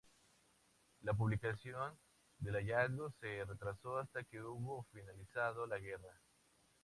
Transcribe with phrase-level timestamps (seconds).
[1.01, 1.93] La publicación
[2.39, 6.19] del hallazgo se retrasó hasta que hubo finalizado la guerra.